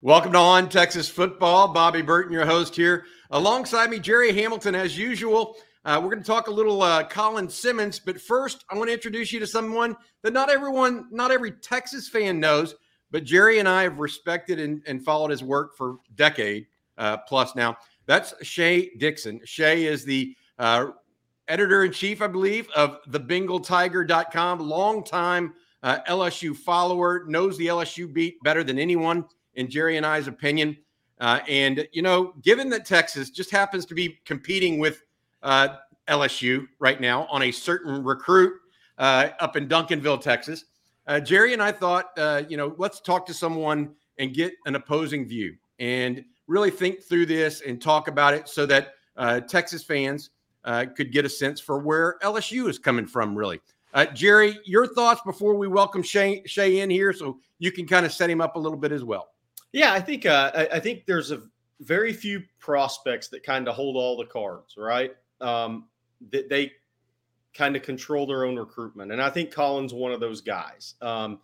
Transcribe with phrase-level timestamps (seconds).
[0.00, 1.72] Welcome to On Texas Football.
[1.72, 3.06] Bobby Burton, your host here.
[3.32, 5.56] Alongside me, Gerry Hamilton, as usual.
[5.84, 8.94] Uh, we're going to talk a little uh, Colin Simmons, but first, I want to
[8.94, 12.76] introduce you to someone that not everyone, not every Texas fan knows,
[13.10, 17.56] but Gerry and I have respected and, and followed his work for decade uh, plus
[17.56, 17.76] now.
[18.06, 19.40] That's Shea Dixon.
[19.44, 20.90] Shea is the uh,
[21.48, 28.40] editor in chief, I believe, of thebengaltiger.com, longtime uh, LSU follower, knows the LSU beat
[28.44, 29.24] better than anyone
[29.58, 30.76] in Gerry and I's opinion.
[31.20, 35.02] Uh, and, you know, given that Texas just happens to be competing with
[35.42, 35.68] uh,
[36.06, 38.52] LSU right now on a certain recruit
[38.98, 40.64] uh, up in Duncanville, Texas,
[41.08, 44.76] uh, Gerry and I thought, uh, you know, let's talk to someone and get an
[44.76, 49.82] opposing view and really think through this and talk about it so that uh, Texas
[49.82, 50.30] fans
[50.94, 53.60] could get a sense for where LSU is coming from, really.
[54.14, 58.12] Gerry, your thoughts before we welcome Shea, Shea in here so you can kind of
[58.12, 59.30] set him up a little bit as well.
[59.72, 61.42] Yeah, I think uh, I, I, think there's a
[61.80, 65.14] very few prospects that kind of hold all the cards, right?
[65.40, 65.88] Um,
[66.30, 66.72] that they
[67.54, 70.94] kind of control their own recruitment, and I think Colin's one of those guys.
[71.02, 71.40] Um,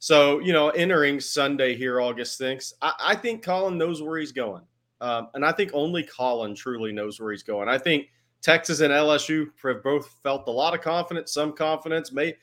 [0.00, 4.32] so you know, entering Sunday here, August sixth, I, I, think Colin knows where he's
[4.32, 4.64] going,
[5.00, 7.68] um, and I think only Colin truly knows where he's going.
[7.68, 8.08] I think
[8.42, 12.34] Texas and LSU have both felt a lot of confidence, some confidence, may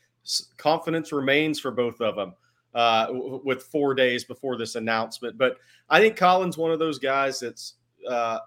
[0.57, 2.33] confidence remains for both of them
[2.75, 5.37] uh, with four days before this announcement.
[5.37, 5.57] But
[5.89, 7.75] I think Colin's one of those guys that's
[8.07, 8.39] uh,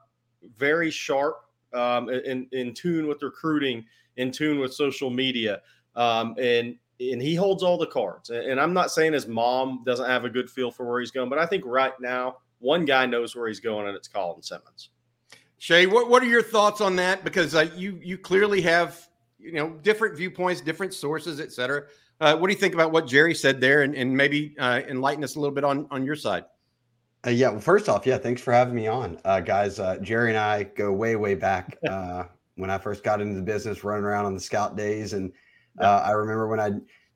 [0.57, 1.37] very sharp,
[1.73, 3.85] um, in in tune with recruiting,
[4.17, 5.63] in tune with social media,
[5.97, 8.31] um, and and he holds all the cards.
[8.31, 11.31] And I'm not saying his mom doesn't have a good feel for where he's going,
[11.31, 14.91] but I think right now one guy knows where he's going, and it's Colin Simmons.
[15.59, 17.25] Shea, what, what are your thoughts on that?
[17.25, 21.85] Because uh, you you clearly have you know different viewpoints, different sources, et cetera.
[22.21, 25.23] Uh, what do you think about what Gerry said there, and, and maybe uh, enlighten
[25.23, 26.45] us a little bit on on your side?
[27.27, 29.79] Uh, yeah, well, first off, yeah, thanks for having me on, uh, guys.
[29.79, 32.25] Uh, Gerry and I go way, way back uh,
[32.57, 35.33] when I first got into the business, running around on the scout days, and
[35.81, 36.73] I remember when I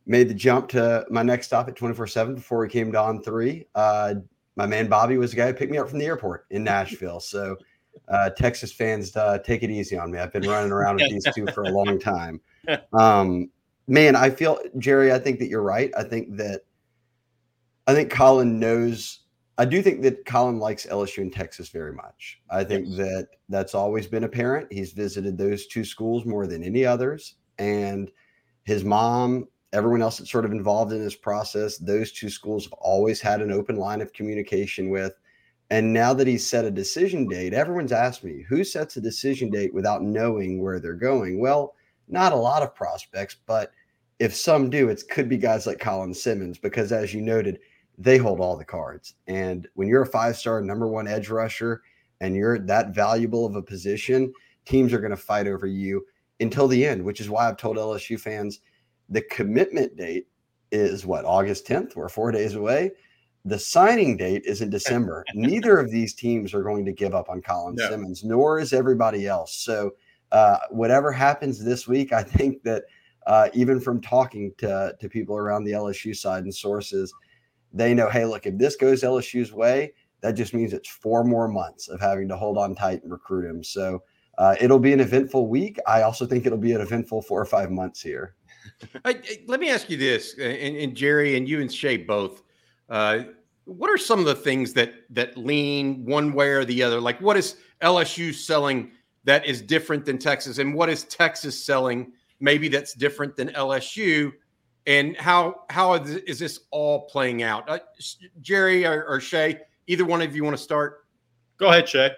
[0.06, 3.00] made the jump to my next stop at twenty four seven before we came to
[3.00, 3.66] on three.
[3.74, 7.20] my man Bobby was the guy who picked me up from the airport in Nashville,
[7.20, 7.56] so.
[8.36, 9.10] Texas fans,
[9.44, 10.18] take it easy on me.
[10.18, 12.40] I've been running around with these two for a long time.
[12.92, 13.50] Um,
[13.86, 15.12] man, I feel Gerry.
[15.12, 15.92] I think that you're right.
[15.96, 16.62] I think that
[17.86, 19.20] I think Colin knows.
[19.58, 22.40] I do think that Colin likes LSU and Texas very much.
[22.50, 22.96] I think yes.
[22.98, 24.72] that that's always been apparent.
[24.72, 28.10] He's visited those two schools more than any others, and
[28.64, 32.72] his mom, everyone else that's sort of involved in this process, those two schools have
[32.74, 35.14] always had an open line of communication with.
[35.70, 39.48] And now that he's set a decision date, everyone's asked me who sets a decision
[39.48, 41.40] date without knowing where they're going.
[41.40, 41.74] Well,
[42.12, 43.72] not a lot of prospects, but
[44.18, 47.58] if some do, it could be guys like Colin Simmons because, as you noted,
[47.98, 49.14] they hold all the cards.
[49.26, 51.82] And when you're a five star number one edge rusher
[52.20, 54.32] and you're that valuable of a position,
[54.64, 56.04] teams are going to fight over you
[56.40, 58.60] until the end, which is why I've told LSU fans
[59.08, 60.28] the commitment date
[60.70, 61.96] is what, August 10th?
[61.96, 62.92] We're four days away.
[63.44, 65.24] The signing date is in December.
[65.34, 67.88] Neither of these teams are going to give up on Colin no.
[67.88, 69.54] Simmons, nor is everybody else.
[69.54, 69.92] So,
[70.32, 72.84] uh, whatever happens this week, I think that
[73.26, 77.14] uh, even from talking to, to people around the LSU side and sources,
[77.72, 81.48] they know, hey, look, if this goes LSU's way, that just means it's four more
[81.48, 83.62] months of having to hold on tight and recruit him.
[83.62, 84.02] So
[84.38, 85.78] uh, it'll be an eventful week.
[85.86, 88.34] I also think it'll be an eventful four or five months here.
[89.04, 92.42] I, let me ask you this, and, and, Gerry and you and Shea both.
[92.88, 93.24] Uh,
[93.64, 97.00] what are some of the things that that lean one way or the other?
[97.00, 98.92] Like, what is LSU selling
[99.24, 104.32] that is different than Texas, and what is Texas selling maybe that's different than LSU?
[104.86, 107.68] And how how is this all playing out?
[107.68, 107.78] Uh,
[108.40, 111.06] Gerry or, or Shea, either one of you want to start?
[111.56, 112.10] Go ahead, Shea.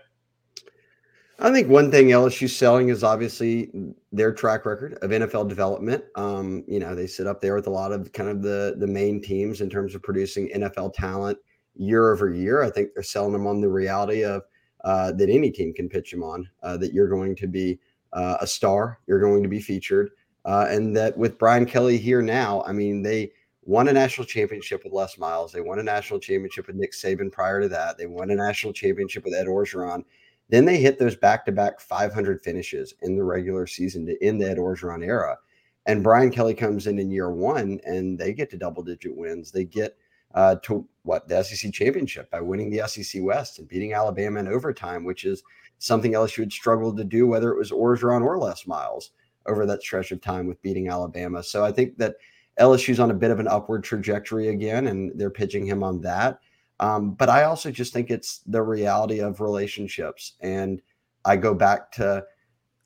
[1.41, 3.71] I think one thing LSU selling is obviously
[4.12, 6.04] their track record of NFL development.
[6.15, 8.86] Um, you know, they sit up there with a lot of kind of the the
[8.86, 11.36] main teams in terms of producing NFL talent
[11.75, 12.62] year over year.
[12.62, 14.42] I think they're selling them on the reality of
[14.84, 17.78] uh, that any team can pitch him on, uh, that you're going to be
[18.13, 20.10] uh, a star, you're going to be featured.
[20.45, 23.33] Uh, and that with Brian Kelly here now, I mean, they
[23.63, 25.53] won a national championship with Les Miles.
[25.53, 27.97] They won a national championship with Nick Saban prior to that.
[27.97, 30.04] They won a national championship with Ed Orgeron.
[30.51, 34.41] Then they hit those back to back 500 finishes in the regular season to, end
[34.41, 35.39] the Ed Orgeron era.
[35.86, 39.51] And Brian Kelly comes in in year one and they get to double digit wins.
[39.51, 39.97] They get
[40.34, 44.48] uh, to what the SEC championship by winning the SEC West and beating Alabama in
[44.48, 45.42] overtime, which is
[45.78, 49.10] something you had struggled to do, whether it was Orgeron or Les Miles
[49.47, 51.42] over that stretch of time with beating Alabama.
[51.42, 52.16] So I think that
[52.59, 56.39] LSU's on a bit of an upward trajectory again, and they're pitching him on that.
[56.81, 60.34] Um, but I also just think it's the reality of relationships.
[60.41, 60.81] And
[61.25, 62.25] I go back to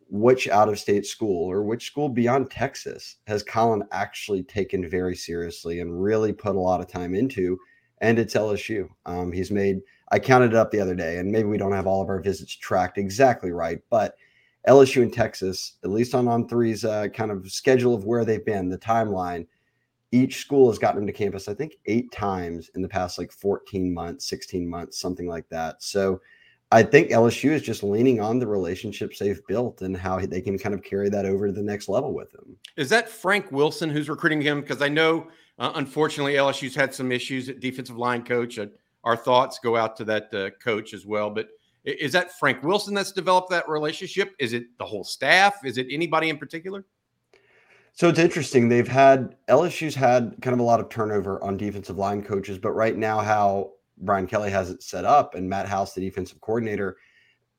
[0.09, 5.15] which out of state school or which school beyond Texas has Colin actually taken very
[5.15, 7.59] seriously and really put a lot of time into?
[8.01, 8.89] And it's LSU.
[9.07, 11.87] Um, he's made, I counted it up the other day, and maybe we don't have
[11.87, 14.15] all of our visits tracked exactly right, but
[14.67, 18.45] LSU and Texas, at least on on three's uh, kind of schedule of where they've
[18.45, 19.47] been, the timeline,
[20.13, 23.33] each school has gotten them to campus, I think, eight times in the past like
[23.33, 25.83] 14 months, 16 months, something like that.
[25.83, 26.21] So
[26.71, 30.59] I think LSU is just leaning on the relationships they've built and how they can
[30.59, 32.57] kind of carry that over to the next level with them.
[32.77, 34.61] Is that Frank Wilson who's recruiting him?
[34.61, 35.29] Because I know,
[35.59, 38.59] uh, unfortunately, LSU's had some issues at defensive line coach.
[38.59, 38.67] Uh,
[39.05, 41.31] our thoughts go out to that uh, coach as well.
[41.31, 41.49] But
[41.85, 44.35] is that Frank Wilson that's developed that relationship?
[44.39, 45.65] Is it the whole staff?
[45.65, 46.85] Is it anybody in particular?
[47.95, 48.69] So it's interesting.
[48.69, 52.73] They've had LSU's had kind of a lot of turnover on defensive line coaches, but
[52.73, 56.97] right now, how Brian Kelly has it set up, and Matt House, the defensive coordinator,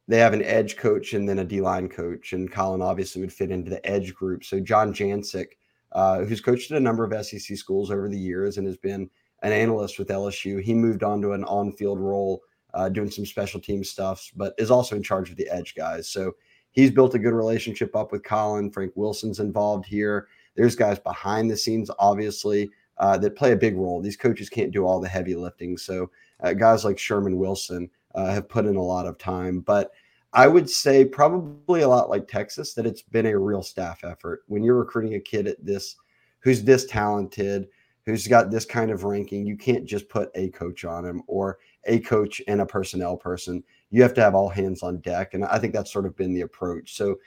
[0.09, 2.33] they have an edge coach and then a D line coach.
[2.33, 4.43] And Colin obviously would fit into the edge group.
[4.43, 5.49] So Jon Jancek,
[5.91, 9.09] uh, who's coached at a number of SEC schools over the years and has been
[9.43, 12.41] an analyst with LSU, he moved on to an on field role,
[12.73, 16.09] uh, doing some special team stuff, but is also in charge of the edge guys.
[16.09, 16.33] So
[16.71, 18.71] he's built a good relationship up with Colin.
[18.71, 20.27] Frank Wilson's involved here.
[20.55, 24.01] There's guys behind the scenes, obviously, uh, that play a big role.
[24.01, 25.77] These coaches can't do all the heavy lifting.
[25.77, 26.09] So
[26.41, 29.61] uh, guys like Sherman Wilson uh, have put in a lot of time.
[29.61, 29.91] But
[30.33, 34.43] I would say probably a lot like Texas that it's been a real staff effort.
[34.47, 35.95] When you're recruiting a kid at this
[36.41, 37.67] who's this talented,
[38.05, 41.59] who's got this kind of ranking, you can't just put a coach on him or
[41.85, 43.63] a coach and a personnel person.
[43.89, 45.33] You have to have all hands on deck.
[45.33, 46.95] And I think that's sort of been the approach.
[46.95, 47.17] So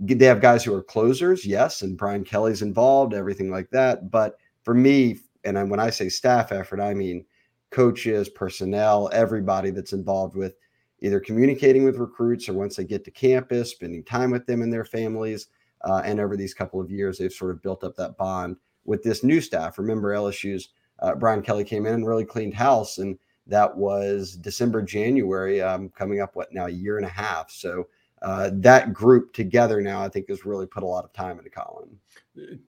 [0.00, 4.10] they have guys who are closers, yes, and Brian Kelly's involved, everything like that.
[4.10, 7.24] But for me, and when I say staff effort, I mean
[7.70, 10.56] coaches, personnel, everybody that's involved with
[11.00, 14.72] either communicating with recruits or once they get to campus, spending time with them and
[14.72, 15.48] their families.
[15.82, 19.02] Uh, and over these couple of years, they've sort of built up that bond with
[19.02, 19.78] this new staff.
[19.78, 20.70] Remember, LSU's
[21.00, 23.16] uh, Brian Kelly came in and really cleaned house, and
[23.46, 27.50] that was December, January, um, coming up what now a year and a half.
[27.50, 27.86] So
[28.22, 31.50] uh, that group together now, I think, has really put a lot of time into
[31.50, 31.88] Colin.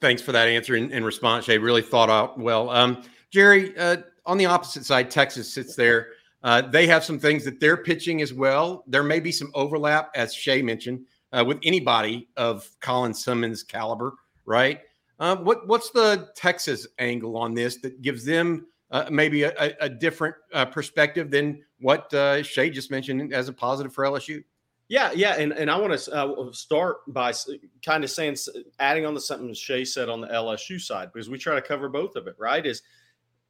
[0.01, 1.47] Thanks for that answer and, response.
[1.47, 2.71] They really thought out well.
[2.71, 6.09] Um, Gerry, uh, on the opposite side, Texas sits there.
[6.43, 8.85] Uh, they have some things that they're pitching as well.
[8.87, 14.15] There may be some overlap, as Shea mentioned, uh, with anybody of Colin Simmons' caliber,
[14.47, 14.81] right?
[15.19, 19.89] Uh, what what's the Texas angle on this that gives them uh, maybe a, a,
[19.89, 20.35] different
[20.73, 22.09] perspective than what
[22.45, 24.43] Shea just mentioned as a positive for LSU?
[24.91, 27.33] Yeah, yeah, and, and I want to uh, start by
[27.87, 28.37] kind of saying,
[28.81, 31.89] adding on to something Shea said on the LSU side because we try to cover
[31.89, 32.35] both of it.
[32.41, 32.67] Right?
[32.67, 32.83] Is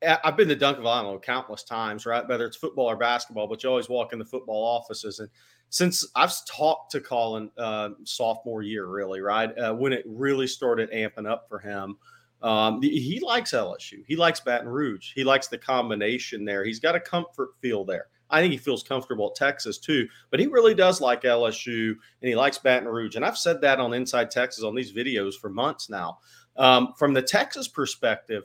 [0.06, 2.28] I've been to Duncanville, I know, countless times, right?
[2.28, 5.18] Whether it's football or basketball, but you always walk in the football offices.
[5.18, 5.30] And
[5.70, 9.50] since I've talked to Colin uh, sophomore year, really, right?
[9.58, 11.96] Uh, when it really started amping up for him,
[12.42, 14.04] um, he likes LSU.
[14.06, 15.12] He likes Baton Rouge.
[15.14, 16.64] He likes the combination there.
[16.64, 18.08] He's got a comfort feel there.
[18.30, 22.28] I think he feels comfortable at Texas too, but he really does like LSU and
[22.28, 23.16] he likes Baton Rouge.
[23.16, 26.18] And I've said that on Inside Texas on these videos for months now.
[26.56, 28.44] Um, from the Texas perspective,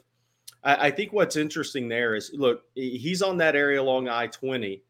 [0.64, 4.84] I, I, think what's interesting there is look, he's on that area along I 20.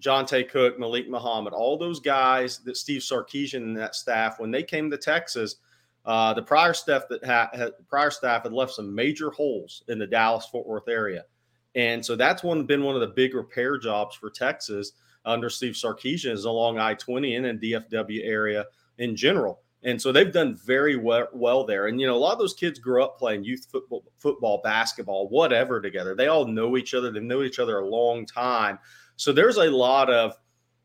[0.00, 4.62] Johntay Cook, Malik Muhammad, all those guys that Steve Sarkisian and that staff, when they
[4.64, 5.56] came to Texas,
[6.04, 9.98] uh, the prior staff that had, had prior staff had left some major holes in
[9.98, 11.24] the Dallas Fort Worth area,
[11.74, 14.92] and so that's one been one of the big repair jobs for Texas
[15.24, 18.66] under Steve Sarkisian is along I twenty and in DFW area
[18.98, 19.60] in general.
[19.84, 21.88] And so they've done very well, well there.
[21.88, 25.28] And you know, a lot of those kids grew up playing youth football, football, basketball,
[25.28, 26.14] whatever together.
[26.14, 27.10] They all know each other.
[27.10, 28.78] They know each other a long time.
[29.16, 30.34] So there's a lot of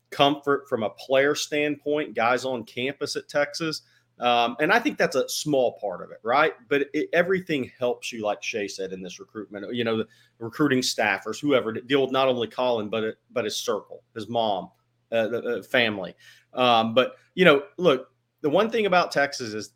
[0.10, 3.84] comfort from a player standpoint, guys on campus at Texas.
[4.20, 6.54] Um, and I think that's a small part of it, right?
[6.70, 9.74] But it, everything helps you, like Shea said, in this recruitment.
[9.76, 10.08] You know, the
[10.40, 14.72] recruiting staffers, whoever deal with not only Colin but but his circle, his mom,
[15.12, 16.16] uh, the uh, family.
[16.54, 18.10] Um, but you know, look,
[18.42, 19.72] the one thing about Texas is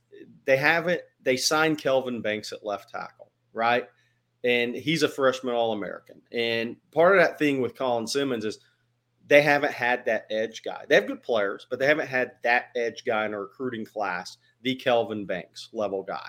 [0.45, 3.87] they haven't they signed Kelvin Banks at left tackle, right?
[4.43, 6.19] And he's a freshman All American.
[6.31, 8.57] And part of that thing with Colin Simmons is
[9.31, 10.83] they haven't had that edge guy.
[10.89, 14.35] They have good players, but they haven't had that edge guy in a recruiting class,
[14.61, 16.27] the Kelvin Banks level guy.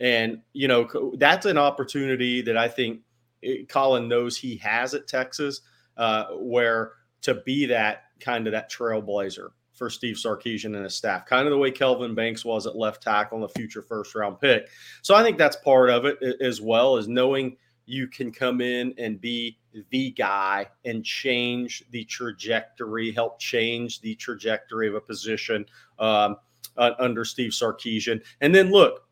[0.00, 3.02] And, you know, that's an opportunity that I think
[3.44, 5.60] eh, Colin knows he has at Texas,
[5.98, 11.26] uh, where to be that kind of that trailblazer for Steve Sarkisian and his staff,
[11.26, 14.40] kind of the way Kelvin Banks was at left tackle in the future first round
[14.40, 14.70] pick.
[15.02, 17.58] So I think that's part of it as well as knowing,
[17.88, 19.58] you can come in and be
[19.90, 25.64] the guy and change the trajectory, help change the trajectory of a position
[25.98, 26.36] um,
[26.76, 28.22] uh, under Steve Sarkisian.
[28.40, 29.04] And then look,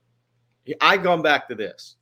[0.80, 1.96] I've gone back to this.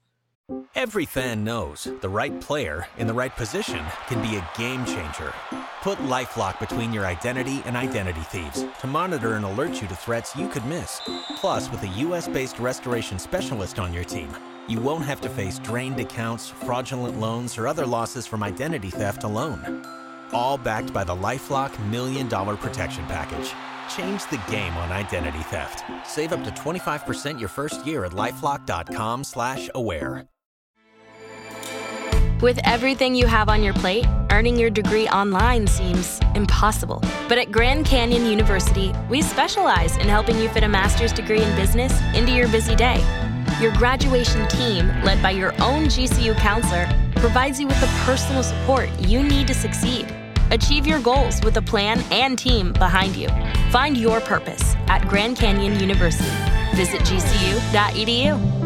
[0.74, 5.32] Every fan knows the right player in the right position can be a game changer.
[5.80, 10.36] Put LifeLock between your identity and identity thieves to monitor and alert you to threats
[10.36, 11.00] you could miss.
[11.36, 14.28] Plus, with a U.S.-based restoration specialist on your team,
[14.68, 19.24] you won't have to face drained accounts, fraudulent loans, or other losses from identity theft
[19.24, 19.84] alone.
[20.32, 23.52] All backed by the LifeLock Million Dollar Protection Package.
[23.94, 25.84] Change the game on identity theft.
[26.06, 30.26] Save up to 25% your first year at LifeLock.com slash aware.
[32.40, 37.02] With everything you have on your plate, earning your degree online seems impossible.
[37.28, 41.56] But at Grand Canyon University, we specialize in helping you fit a master's degree in
[41.56, 43.02] business into your busy day.
[43.60, 48.90] Your graduation team, led by your own GCU counselor, provides you with the personal support
[48.98, 50.12] you need to succeed.
[50.50, 53.28] Achieve your goals with a plan and team behind you.
[53.70, 56.28] Find your purpose at Grand Canyon University.
[56.74, 58.64] Visit gcu.edu.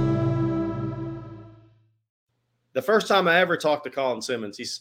[2.72, 4.80] The first time I ever talked to Colin Simmons, he's,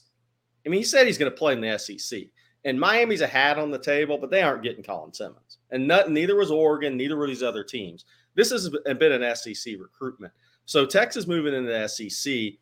[0.66, 2.22] I mean, he said he's going to play in the SEC.
[2.64, 5.58] And Miami's a hat on the table, but they aren't getting Colin Simmons.
[5.70, 8.06] And not, neither was Oregon, neither were these other teams.
[8.38, 10.32] This has been an SEC recruitment.
[10.65, 12.53] So Texas moving into the SEC,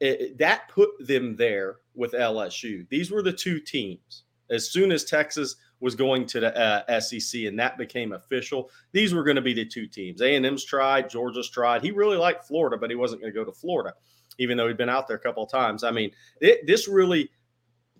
[0.00, 2.88] it, that put them there with LSU.
[2.88, 4.22] These were the two teams.
[4.48, 9.12] As soon as Texas was going to the uh, SEC and that became official, these
[9.12, 10.22] were going to be the two teams.
[10.22, 11.82] A&M's tried, Georgia's tried.
[11.82, 13.94] He really liked Florida, but he wasn't going to go to Florida,
[14.38, 15.82] even though he'd been out there a couple of times.
[15.82, 17.28] I mean, it, this really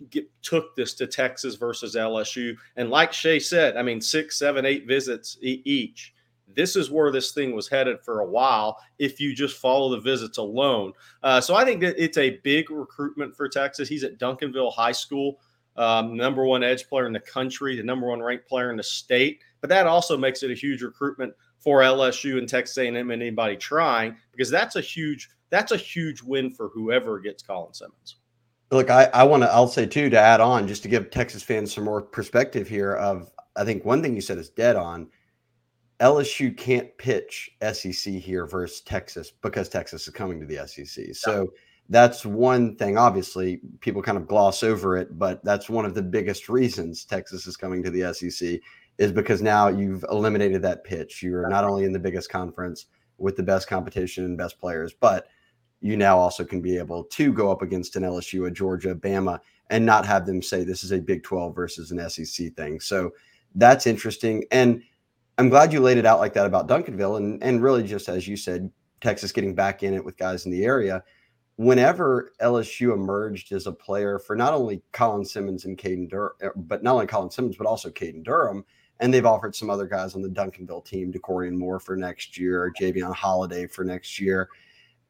[0.09, 2.55] get, took this to Texas versus LSU.
[2.77, 6.13] And like Shea said, I mean, six, seven, eight visits e- each
[6.55, 9.99] this is where this thing was headed for a while if you just follow the
[9.99, 10.93] visits alone.
[11.23, 13.89] Uh, so I think that it's a big recruitment for Texas.
[13.89, 15.39] He's at Duncanville High School,
[15.77, 18.83] um, number one edge player in the country, the number one ranked player in the
[18.83, 19.41] state.
[19.61, 23.55] But that also makes it a huge recruitment for LSU and Texas A&M and anybody
[23.55, 28.17] trying because that's a huge that's a huge win for whoever gets Colin Simmons.
[28.71, 31.43] Look, I, I want to I'll say too to add on just to give Texas
[31.43, 32.93] fans some more perspective here.
[32.93, 35.07] Of I think one thing you said is dead on
[35.99, 41.13] LSU can't pitch SEC here versus Texas because Texas is coming to the SEC.
[41.13, 41.51] So
[41.89, 42.97] that's one thing.
[42.97, 47.47] Obviously, people kind of gloss over it, but that's one of the biggest reasons Texas
[47.47, 48.59] is coming to the SEC
[48.97, 51.23] is because now you've eliminated that pitch.
[51.23, 52.85] You're not only in the biggest conference
[53.17, 55.27] with the best competition and best players, but
[55.81, 59.39] you now also can be able to go up against an LSU, a Georgia, Bama,
[59.69, 62.79] and not have them say this is a Big 12 versus an SEC thing.
[62.79, 63.11] So
[63.55, 64.43] that's interesting.
[64.51, 64.83] And
[65.39, 68.27] I'm glad you laid it out like that about Duncanville, and and really just as
[68.27, 68.69] you said,
[68.99, 71.01] Texas getting back in it with guys in the area.
[71.55, 76.53] Whenever LSU emerged as a player for not only Colin Simmons and Caden Durham, er,
[76.57, 78.65] but not only Colin Simmons, but also Caden Durham,
[78.99, 82.73] and they've offered some other guys on the Duncanville team, Dakorien Moore for next year,
[82.77, 84.49] Javion Holiday for next year.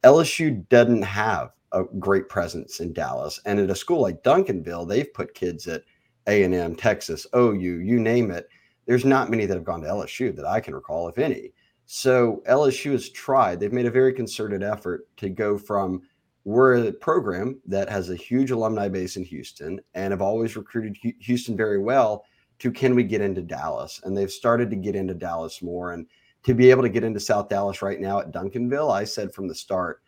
[0.03, 5.11] LSU doesn't have a great presence in Dallas, and at a school like Duncanville, they've
[5.11, 5.81] put kids at
[6.27, 8.47] A and M, Texas, OU, you name it
[8.89, 11.53] there's not many that have gone to LSU that I can recall, if any.
[11.85, 13.59] So LSU has tried.
[13.59, 16.01] They've made a very concerted effort to go from
[16.43, 20.97] we're a program that has a huge alumni base in Houston and have always recruited
[21.19, 22.25] Houston very well
[22.57, 24.01] to can we get into Dallas?
[24.03, 25.93] And they've started to get into Dallas more.
[25.93, 26.07] And
[26.41, 29.47] to be able to get into South Dallas right now at Duncanville, I said from
[29.47, 30.01] the start,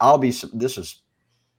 [0.00, 1.02] I'll be, this was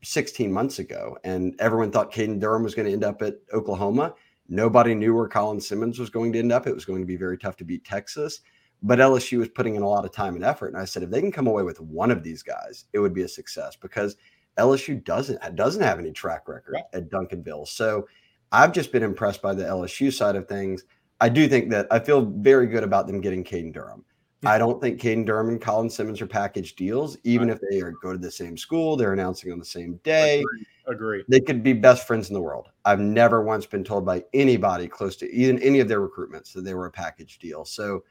[0.02, 4.16] 16 months ago, and everyone thought Caden Durham was going to end up at Oklahoma.
[4.48, 6.68] Nobody knew where Colin Simmons was going to end up.
[6.68, 8.42] It was going to be very tough to beat Texas,
[8.84, 10.68] but LSU was putting in a lot of time and effort.
[10.68, 13.14] And I said, if they can come away with one of these guys, it would
[13.14, 14.18] be a success because
[14.58, 17.68] LSU doesn't doesn't have any track record at Duncanville.
[17.68, 18.08] So
[18.52, 20.84] I've just been impressed by the LSU side of things.
[21.20, 24.06] I do think that I feel very good about them getting Caden Durham.
[24.46, 27.58] I don't think Caden Durham and Colin Simmons are package deals, even right.
[27.58, 28.96] if they are go to the same school.
[28.96, 30.42] They're announcing on the same day.
[30.42, 30.66] Agree.
[30.88, 31.24] Agree.
[31.28, 32.70] They could be best friends in the world.
[32.84, 36.64] I've never once been told by anybody close to even any of their recruitments that
[36.64, 37.66] they were a package deal.
[37.66, 38.04] So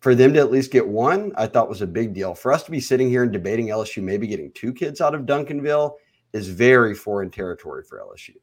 [0.00, 2.34] for them to at least get one, I thought was a big deal.
[2.34, 5.22] For us to be sitting here and debating LSU maybe getting two kids out of
[5.22, 5.94] Duncanville
[6.32, 8.36] is very foreign territory for LSU.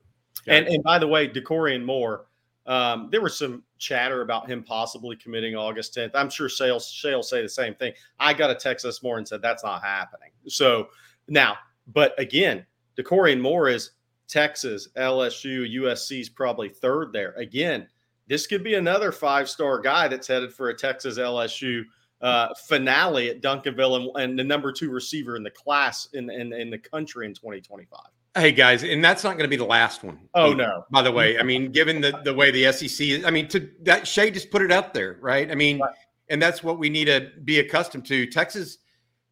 [0.48, 2.26] And and by the way, Dakorien Moore
[2.68, 6.12] um, there was some chatter about him possibly committing August 10th.
[6.16, 7.94] I'm sure Sales Shale say the same thing.
[8.20, 10.32] I got a text this morning and said that's not happening.
[10.48, 10.88] So
[11.28, 11.58] now,
[11.88, 12.66] but again,
[12.98, 13.92] Dakorien Moore is
[14.28, 17.34] Texas, LSU, USC's probably third there.
[17.34, 17.88] Again,
[18.28, 21.84] this could be another five star guy that's headed for a Texas LSU
[22.22, 26.54] uh, finale at Duncanville and, and, the number two receiver in the class in, in,
[26.54, 28.00] in the country in 2025.
[28.38, 30.20] Hey guys, and that's not going to be the last one.
[30.34, 30.84] Oh no!
[30.92, 33.70] By the way, I mean, given the the way the SEC is, I mean, to
[33.84, 35.50] that Shea just put it out there, right?
[35.50, 35.96] I mean, right.
[36.28, 38.28] and that's what we need to be accustomed to.
[38.28, 38.80] Texas,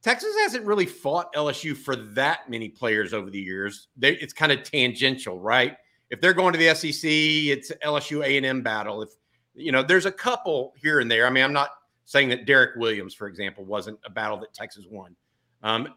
[0.03, 3.87] Texas hasn't really fought LSU for that many players over the years.
[3.95, 5.77] They, it's kind of tangential, right?
[6.09, 9.01] If they're going to the SEC, it's LSU A and M battle.
[9.01, 9.09] If
[9.55, 11.25] you know, there's a couple here and there.
[11.25, 11.69] I mean, I'm not
[12.05, 15.15] saying that Derek Williams, for example, wasn't a battle that Texas won.
[15.63, 15.93] Um,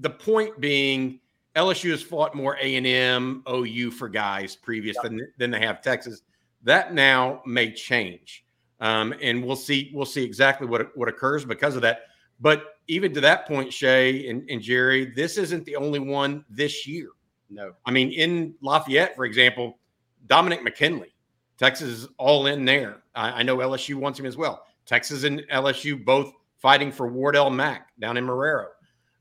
[0.00, 1.20] the point being
[1.54, 5.80] LSU has fought more A and M, OU for guys previous than than they have
[5.80, 6.22] Texas.
[6.64, 8.44] That now may change,
[8.80, 9.92] um, and we'll see.
[9.94, 12.02] We'll see exactly what what occurs because of that.
[12.40, 16.86] But even to that point, Shea and, and Gerry, this isn't the only one this
[16.86, 17.08] year.
[17.50, 19.78] No, I mean in Lafayette, for example,
[20.26, 21.14] Dominick McKinley,
[21.58, 23.02] Texas is all in there.
[23.14, 24.64] I, I know LSU wants him as well.
[24.86, 28.66] Texas and LSU both fighting for Wardell Mack down in Marrero.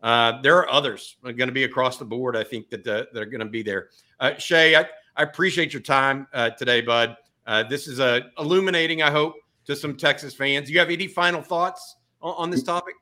[0.01, 2.35] Uh, there are others going to be across the board.
[2.35, 3.89] I think that, uh, that are going to be there.
[4.19, 7.15] Uh, Shea, I, I appreciate your time uh, today, bud.
[7.47, 10.67] Uh, this is uh, illuminating, I hope, to some Texas fans.
[10.67, 12.95] Do you have any final thoughts on, on this topic?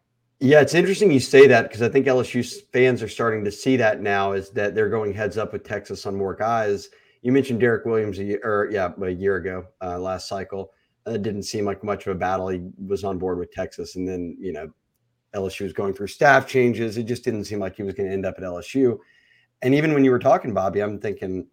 [0.44, 2.44] Yeah, it's interesting you say that because I think LSU
[2.74, 6.08] fans are starting to see that now is that they're going heads up with Texas
[6.08, 6.90] on more guys.
[7.22, 10.74] You mentioned Derek Williams a year, or yeah, a year ago, uh, last cycle.
[11.06, 12.48] It didn't seem like much of a battle.
[12.48, 14.68] He was on board with Texas, and then you know
[15.36, 16.98] LSU was going through staff changes.
[16.98, 18.98] It just didn't seem like he was going to end up at LSU.
[19.62, 21.46] And even when you were talking, Bobby, I'm thinking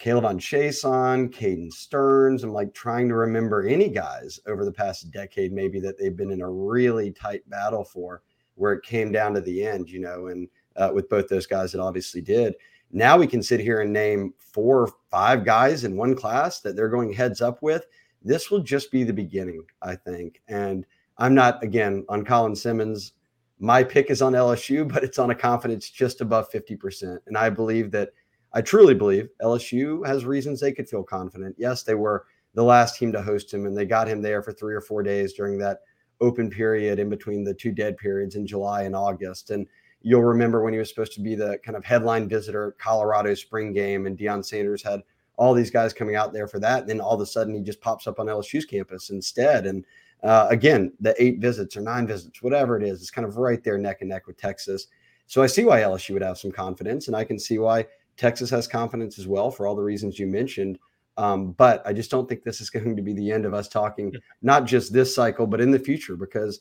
[0.00, 2.42] K'Lavon Chaisson, Caden Sterns.
[2.42, 6.30] I'm like trying to remember any guys over the past decade, maybe that they've been
[6.30, 8.22] in a really tight battle for
[8.54, 11.74] where it came down to the end, you know, and uh, with both those guys,
[11.74, 12.54] it obviously did.
[12.92, 16.76] Now we can sit here and name four or five guys in one class that
[16.76, 17.86] they're going heads up with.
[18.22, 20.40] This will just be the beginning, I think.
[20.48, 20.86] And
[21.18, 23.12] I'm not again on Colin Simmons.
[23.58, 27.18] My pick is on LSU, but it's on a confidence just above 50%.
[27.26, 28.10] And I believe that
[28.52, 31.56] I truly believe LSU has reasons they could feel confident.
[31.58, 34.52] Yes, they were the last team to host him, and they got him there for
[34.52, 35.80] three or four days during that
[36.20, 39.50] open period in between the two dead periods in July and August.
[39.50, 39.66] And
[40.02, 43.34] you'll remember when he was supposed to be the kind of headline visitor at Colorado
[43.34, 45.02] spring game, and Deion Sanders had
[45.36, 46.80] all these guys coming out there for that.
[46.80, 49.66] And then all of a sudden, he just pops up on LSU's campus instead.
[49.66, 49.84] And
[50.22, 53.62] uh, again, the eight visits or nine visits, whatever it is, it's kind of right
[53.64, 54.88] there neck and neck with Texas.
[55.26, 57.86] So I see why LSU would have some confidence, and I can see why
[58.20, 60.78] Texas has confidence as well for all the reasons you mentioned.
[61.16, 63.66] Um, but I just don't think this is going to be the end of us
[63.66, 66.60] talking, not just this cycle, but in the future, because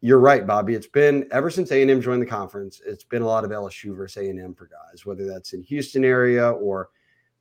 [0.00, 0.74] you're right, Bobby.
[0.74, 4.24] It's been ever since A&M joined the conference, it's been a lot of LSU versus
[4.24, 6.90] A&M for guys, whether that's in Houston area or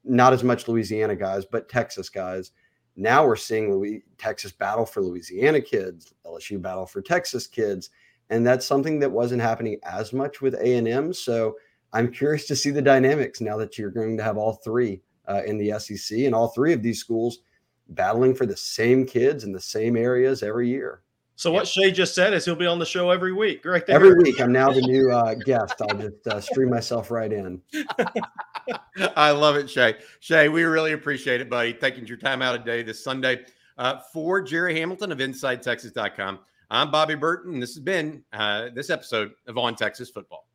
[0.04, 2.52] not as much Louisiana guys, but Texas guys.
[2.96, 7.90] Now we're seeing Louis, Texas battle for Louisiana kids, LSU battle for Texas kids,
[8.30, 11.12] and that's something that wasn't happening as much with A and M.
[11.12, 11.56] So
[11.94, 15.42] I'm curious to see the dynamics now that you're going to have all three uh,
[15.46, 17.40] in the SEC and all three of these schools
[17.90, 21.02] battling for the same kids in the same areas every year.
[21.38, 23.64] So what Shea just said is he'll be on the show every week.
[23.64, 23.96] Right there.
[23.96, 24.42] Every week.
[24.42, 25.76] I'm now the new uh, guest.
[25.82, 27.62] I'll just uh, stream myself right in.
[29.16, 29.96] I love it, Shea.
[30.20, 31.74] Shea, we really appreciate it, buddy.
[31.74, 33.46] Taking your time out of day this Sunday.
[33.78, 36.40] Uh, for Gerry Hamilton of InsideTexas.com,
[36.72, 37.54] I'm Bobby Burton.
[37.54, 40.47] And this has been uh, this episode of On Texas Football.